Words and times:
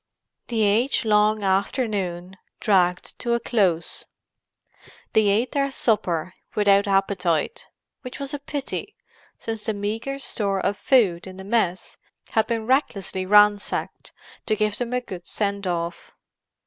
The 0.47 0.63
age 0.63 1.05
long 1.05 1.43
afternoon 1.43 2.35
dragged 2.59 3.19
to 3.19 3.35
a 3.35 3.39
close. 3.39 4.03
They 5.13 5.27
ate 5.27 5.51
their 5.51 5.69
supper, 5.69 6.33
without 6.55 6.87
appetite—which 6.87 8.19
was 8.19 8.33
a 8.33 8.39
pity, 8.39 8.95
since 9.37 9.65
the 9.65 9.75
meagre 9.75 10.17
store 10.17 10.59
of 10.59 10.79
food 10.79 11.27
in 11.27 11.37
the 11.37 11.43
mess 11.43 11.97
had 12.29 12.47
been 12.47 12.65
recklessly 12.65 13.27
ransacked, 13.27 14.11
to 14.47 14.55
give 14.55 14.79
them 14.79 14.91
a 14.91 15.01
good 15.01 15.27
send 15.27 15.67
off. 15.67 16.11